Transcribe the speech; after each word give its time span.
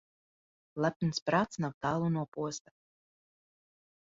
Lepns 0.85 1.21
prāts 1.31 1.61
nav 1.67 1.75
tālu 1.87 2.09
no 2.17 2.25
posta. 2.39 2.75